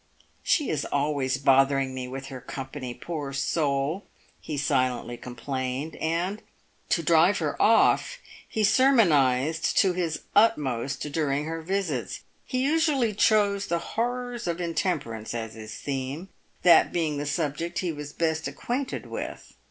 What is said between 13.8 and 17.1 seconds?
horrors of intem perance as his theme, that